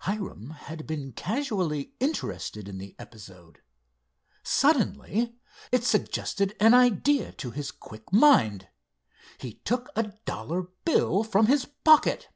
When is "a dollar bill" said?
9.94-11.22